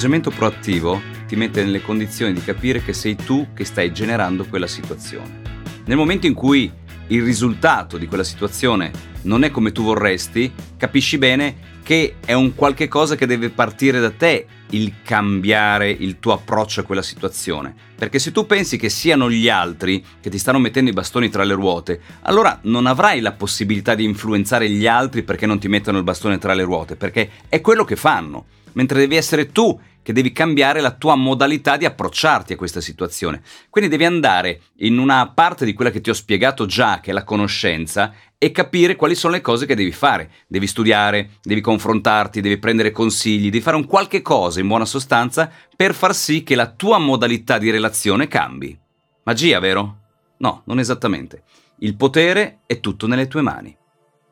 [0.00, 4.66] L'atteggiamento proattivo ti mette nelle condizioni di capire che sei tu che stai generando quella
[4.66, 5.42] situazione.
[5.84, 6.72] Nel momento in cui
[7.08, 8.92] il risultato di quella situazione
[9.24, 14.00] non è come tu vorresti, capisci bene che è un qualche cosa che deve partire
[14.00, 17.74] da te il cambiare il tuo approccio a quella situazione.
[17.94, 21.44] Perché se tu pensi che siano gli altri che ti stanno mettendo i bastoni tra
[21.44, 25.98] le ruote, allora non avrai la possibilità di influenzare gli altri perché non ti mettono
[25.98, 30.12] il bastone tra le ruote, perché è quello che fanno mentre devi essere tu che
[30.12, 33.42] devi cambiare la tua modalità di approcciarti a questa situazione.
[33.68, 37.14] Quindi devi andare in una parte di quella che ti ho spiegato già, che è
[37.14, 40.30] la conoscenza, e capire quali sono le cose che devi fare.
[40.46, 45.50] Devi studiare, devi confrontarti, devi prendere consigli, devi fare un qualche cosa in buona sostanza
[45.76, 48.76] per far sì che la tua modalità di relazione cambi.
[49.24, 49.98] Magia, vero?
[50.38, 51.42] No, non esattamente.
[51.80, 53.76] Il potere è tutto nelle tue mani.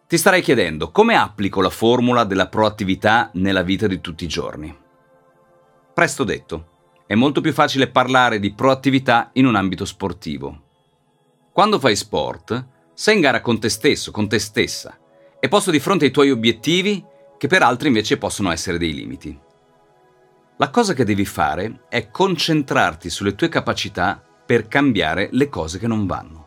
[0.08, 4.74] Ti starai chiedendo come applico la formula della proattività nella vita di tutti i giorni.
[5.92, 10.62] Presto detto, è molto più facile parlare di proattività in un ambito sportivo.
[11.52, 14.98] Quando fai sport, sei in gara con te stesso, con te stessa,
[15.38, 17.04] e posto di fronte ai tuoi obiettivi
[17.36, 19.38] che per altri invece possono essere dei limiti.
[20.56, 25.86] La cosa che devi fare è concentrarti sulle tue capacità per cambiare le cose che
[25.86, 26.46] non vanno.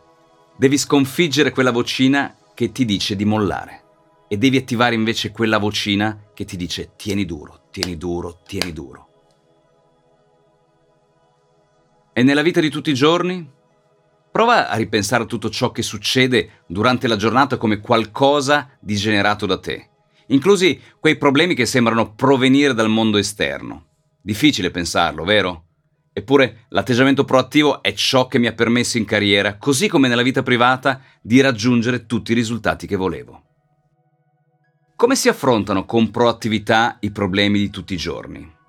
[0.56, 3.80] Devi sconfiggere quella vocina che ti dice di mollare
[4.28, 9.08] e devi attivare invece quella vocina che ti dice tieni duro, tieni duro, tieni duro.
[12.14, 13.50] E nella vita di tutti i giorni?
[14.30, 19.44] Prova a ripensare a tutto ciò che succede durante la giornata come qualcosa di generato
[19.44, 19.90] da te,
[20.28, 23.88] inclusi quei problemi che sembrano provenire dal mondo esterno.
[24.22, 25.71] Difficile pensarlo, vero?
[26.14, 30.42] Eppure l'atteggiamento proattivo è ciò che mi ha permesso in carriera, così come nella vita
[30.42, 33.42] privata, di raggiungere tutti i risultati che volevo.
[34.94, 38.60] Come si affrontano con proattività i problemi di tutti i giorni?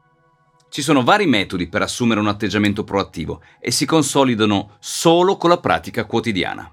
[0.69, 5.59] Ci sono vari metodi per assumere un atteggiamento proattivo e si consolidano solo con la
[5.59, 6.71] pratica quotidiana.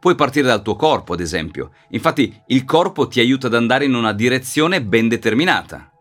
[0.00, 1.72] Puoi partire dal tuo corpo, ad esempio.
[1.90, 5.92] Infatti il corpo ti aiuta ad andare in una direzione ben determinata.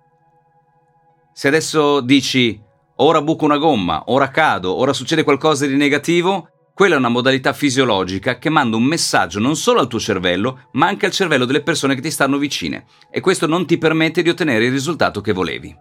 [1.33, 2.59] Se adesso dici
[3.01, 7.53] ora buco una gomma, ora cado, ora succede qualcosa di negativo, quella è una modalità
[7.53, 11.61] fisiologica che manda un messaggio non solo al tuo cervello, ma anche al cervello delle
[11.61, 15.33] persone che ti stanno vicine e questo non ti permette di ottenere il risultato che
[15.33, 15.75] volevi.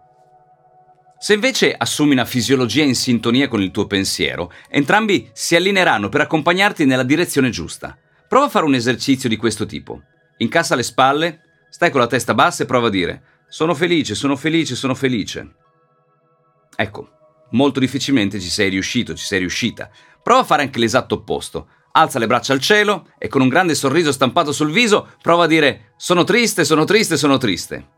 [1.21, 6.21] Se invece assumi una fisiologia in sintonia con il tuo pensiero, entrambi si allineeranno per
[6.21, 7.97] accompagnarti nella direzione giusta.
[8.29, 10.03] Prova a fare un esercizio di questo tipo.
[10.37, 11.41] Incassa le spalle,
[11.71, 15.55] stai con la testa bassa e prova a dire sono felice, sono felice, sono felice.
[16.81, 17.09] Ecco,
[17.51, 19.91] molto difficilmente ci sei riuscito, ci sei riuscita.
[20.23, 21.71] Prova a fare anche l'esatto opposto.
[21.91, 25.47] Alza le braccia al cielo e con un grande sorriso stampato sul viso prova a
[25.49, 27.89] dire sono triste, sono triste, sono triste.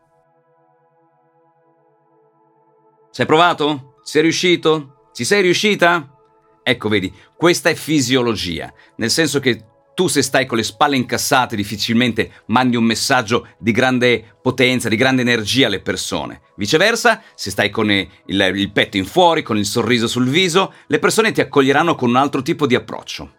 [3.11, 3.97] Ci hai provato?
[4.03, 5.09] Ci sei riuscito?
[5.13, 6.15] Ci sei riuscita?
[6.63, 9.63] Ecco, vedi, questa è fisiologia, nel senso che
[9.93, 14.95] tu se stai con le spalle incassate difficilmente mandi un messaggio di grande potenza, di
[14.95, 16.41] grande energia alle persone.
[16.55, 20.99] Viceversa, se stai con il, il petto in fuori, con il sorriso sul viso, le
[20.99, 23.33] persone ti accoglieranno con un altro tipo di approccio.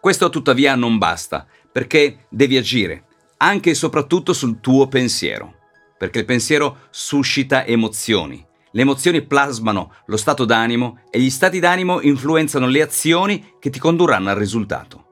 [0.00, 3.04] Questo tuttavia non basta, perché devi agire,
[3.38, 5.54] anche e soprattutto sul tuo pensiero,
[5.96, 8.44] perché il pensiero suscita emozioni.
[8.72, 13.78] Le emozioni plasmano lo stato d'animo e gli stati d'animo influenzano le azioni che ti
[13.78, 15.07] condurranno al risultato.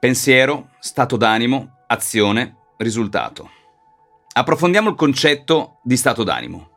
[0.00, 3.50] Pensiero, stato d'animo, azione, risultato.
[4.32, 6.70] Approfondiamo il concetto di stato d'animo.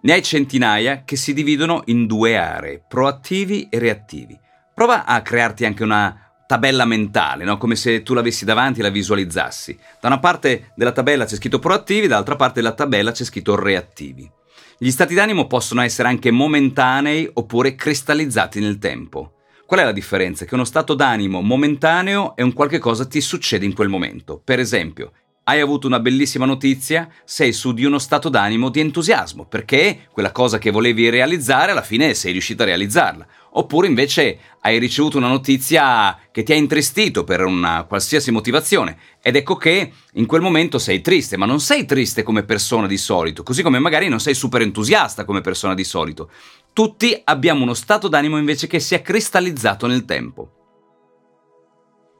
[0.00, 4.36] Ne hai centinaia che si dividono in due aree, proattivi e reattivi.
[4.74, 7.56] Prova a crearti anche una tabella mentale, no?
[7.56, 9.78] come se tu l'avessi davanti e la visualizzassi.
[10.00, 14.28] Da una parte della tabella c'è scritto proattivi, dall'altra parte della tabella c'è scritto reattivi.
[14.76, 19.34] Gli stati d'animo possono essere anche momentanei oppure cristallizzati nel tempo.
[19.70, 20.44] Qual è la differenza?
[20.44, 24.42] Che uno stato d'animo momentaneo è un qualche cosa ti succede in quel momento.
[24.42, 25.12] Per esempio,
[25.44, 30.32] hai avuto una bellissima notizia, sei su di uno stato d'animo di entusiasmo, perché quella
[30.32, 33.24] cosa che volevi realizzare alla fine sei riuscito a realizzarla.
[33.52, 39.34] Oppure invece hai ricevuto una notizia che ti ha intristito per una qualsiasi motivazione ed
[39.34, 43.42] ecco che in quel momento sei triste, ma non sei triste come persona di solito,
[43.42, 46.30] così come magari non sei super entusiasta come persona di solito.
[46.72, 50.54] Tutti abbiamo uno stato d'animo invece che si è cristallizzato nel tempo.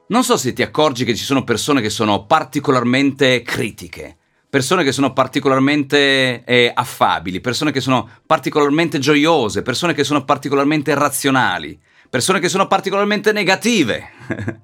[0.09, 4.17] Non so se ti accorgi che ci sono persone che sono particolarmente critiche,
[4.49, 10.93] persone che sono particolarmente eh, affabili, persone che sono particolarmente gioiose, persone che sono particolarmente
[10.95, 14.09] razionali, persone che sono particolarmente negative.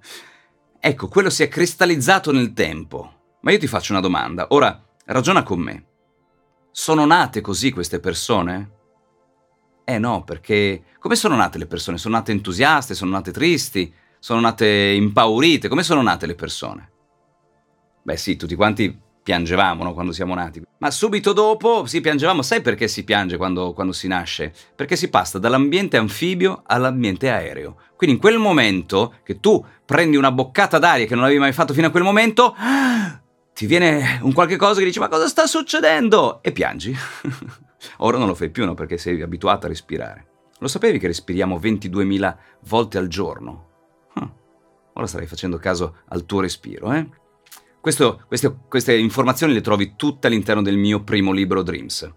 [0.81, 3.13] ecco, quello si è cristallizzato nel tempo.
[3.39, 4.47] Ma io ti faccio una domanda.
[4.49, 5.85] Ora, ragiona con me.
[6.71, 8.76] Sono nate così queste persone?
[9.89, 11.97] Eh no, perché come sono nate le persone?
[11.97, 15.69] Sono nate entusiaste, sono nate tristi, sono nate impaurite.
[15.69, 16.91] Come sono nate le persone?
[18.03, 18.93] Beh sì, tutti quanti
[19.23, 20.61] piangevamo no, quando siamo nati.
[20.79, 22.41] Ma subito dopo sì, piangevamo.
[22.41, 24.51] Sai perché si piange quando, quando, si nasce?
[24.75, 27.77] Perché si passa dall'ambiente anfibio all'ambiente aereo.
[27.95, 31.71] Quindi in quel momento che tu prendi una boccata d'aria che non avevi mai fatto
[31.71, 32.53] fino a quel momento,
[33.53, 36.43] ti viene un qualche cosa che dici ma cosa sta succedendo?
[36.43, 36.93] E piangi.
[37.97, 38.73] Ora non lo fai più, no?
[38.73, 40.27] Perché sei abituato a respirare.
[40.59, 42.35] Lo sapevi che respiriamo 22.000
[42.67, 43.67] volte al giorno?
[44.15, 44.29] Huh.
[44.93, 47.07] Ora starai facendo caso al tuo respiro, eh?
[47.79, 52.11] Questo, queste, queste informazioni le trovi tutte all'interno del mio primo libro Dreams.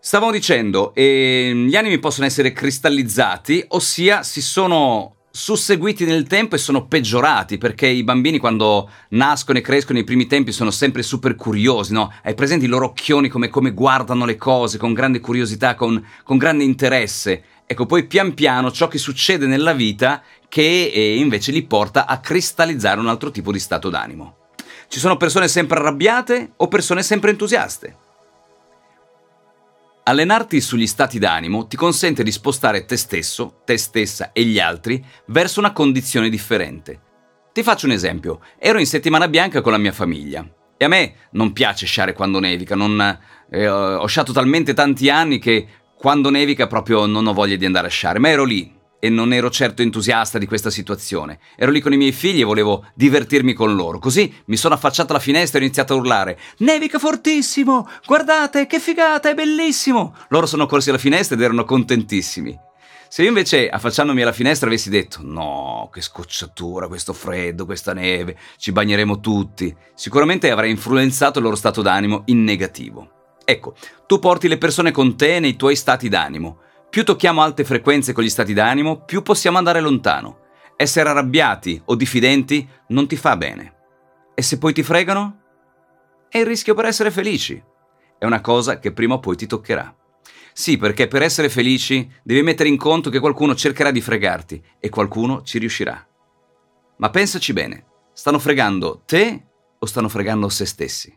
[0.00, 6.58] Stavamo dicendo, eh, gli animi possono essere cristallizzati, ossia si sono susseguiti nel tempo e
[6.58, 11.34] sono peggiorati perché i bambini quando nascono e crescono nei primi tempi sono sempre super
[11.34, 12.12] curiosi, no?
[12.22, 16.38] Hai presenti i loro occhioni come, come guardano le cose con grande curiosità, con, con,
[16.38, 17.42] grande interesse.
[17.66, 22.18] Ecco, poi pian piano ciò che succede nella vita che eh, invece li porta a
[22.18, 24.36] cristallizzare un altro tipo di stato d'animo.
[24.88, 28.07] Ci sono persone sempre arrabbiate o persone sempre entusiaste.
[30.08, 35.04] Allenarti sugli stati d'animo ti consente di spostare te stesso, te stessa e gli altri
[35.26, 36.98] verso una condizione differente.
[37.52, 38.40] Ti faccio un esempio.
[38.58, 42.40] Ero in settimana bianca con la mia famiglia e a me non piace sciare quando
[42.40, 43.18] nevica, non,
[43.50, 47.88] eh, ho sciato talmente tanti anni che quando nevica proprio non ho voglia di andare
[47.88, 51.38] a sciare, ma ero lì, e non ero certo entusiasta di questa situazione.
[51.56, 53.98] Ero lì con i miei figli e volevo divertirmi con loro.
[53.98, 57.88] Così mi sono affacciato alla finestra e ho iniziato a urlare: Nevica fortissimo!
[58.06, 60.14] Guardate, che figata, è bellissimo!
[60.28, 62.66] Loro sono corsi alla finestra ed erano contentissimi.
[63.10, 68.36] Se io invece, affacciandomi alla finestra, avessi detto: No, che scocciatura, questo freddo, questa neve,
[68.58, 73.12] ci bagneremo tutti, sicuramente avrei influenzato il loro stato d'animo in negativo.
[73.44, 73.74] Ecco,
[74.06, 78.24] tu porti le persone con te nei tuoi stati d'animo più tocchiamo alte frequenze con
[78.24, 80.46] gli stati d'animo, più possiamo andare lontano.
[80.76, 83.74] Essere arrabbiati o diffidenti non ti fa bene.
[84.34, 85.40] E se poi ti fregano?
[86.28, 87.62] È il rischio per essere felici.
[88.18, 89.94] È una cosa che prima o poi ti toccherà.
[90.52, 94.88] Sì, perché per essere felici devi mettere in conto che qualcuno cercherà di fregarti e
[94.88, 96.04] qualcuno ci riuscirà.
[96.96, 99.46] Ma pensaci bene, stanno fregando te
[99.78, 101.16] o stanno fregando se stessi?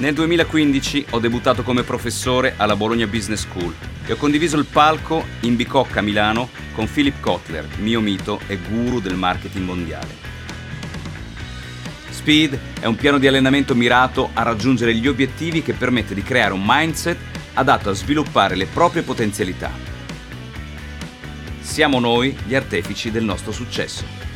[0.00, 3.74] Nel 2015 ho debuttato come professore alla Bologna Business School
[4.06, 9.00] e ho condiviso il palco in Bicocca Milano con Philip Kotler, mio mito e guru
[9.00, 10.16] del marketing mondiale.
[12.08, 16.54] Speed è un piano di allenamento mirato a raggiungere gli obiettivi che permette di creare
[16.54, 17.18] un mindset
[17.52, 19.70] adatto a sviluppare le proprie potenzialità.
[21.60, 24.29] Siamo noi gli artefici del nostro successo.